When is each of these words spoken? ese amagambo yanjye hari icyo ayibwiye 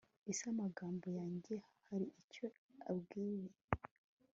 ese 0.31 0.43
amagambo 0.53 1.07
yanjye 1.19 1.55
hari 1.87 2.05
icyo 2.21 2.45
ayibwiye 2.87 3.51